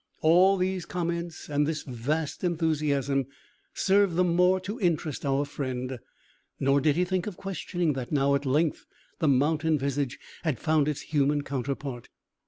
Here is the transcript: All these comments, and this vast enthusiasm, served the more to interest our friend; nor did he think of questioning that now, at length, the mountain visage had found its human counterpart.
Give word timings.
All 0.21 0.57
these 0.57 0.87
comments, 0.87 1.47
and 1.47 1.67
this 1.67 1.83
vast 1.83 2.43
enthusiasm, 2.43 3.27
served 3.75 4.15
the 4.15 4.23
more 4.23 4.59
to 4.61 4.79
interest 4.79 5.27
our 5.27 5.45
friend; 5.45 5.99
nor 6.59 6.81
did 6.81 6.95
he 6.95 7.05
think 7.05 7.27
of 7.27 7.37
questioning 7.37 7.93
that 7.93 8.11
now, 8.11 8.33
at 8.33 8.43
length, 8.43 8.87
the 9.19 9.27
mountain 9.27 9.77
visage 9.77 10.17
had 10.41 10.57
found 10.59 10.87
its 10.87 11.01
human 11.01 11.43
counterpart. 11.43 12.09